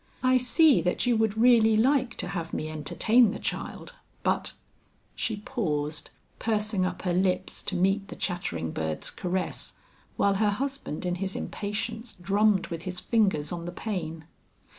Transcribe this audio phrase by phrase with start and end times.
[0.23, 3.93] "I see that you would really like to have me entertain the child;
[4.23, 4.53] but"
[5.15, 9.73] She paused, pursing up her lips to meet the chattering bird's caress,
[10.17, 14.25] while her husband in his impatience drummed with his fingers on the pane.